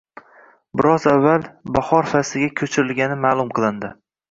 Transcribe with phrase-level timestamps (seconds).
[0.79, 3.95] Biroz avval ri bahor fasliga koʻchirilgani maʼlum qilindi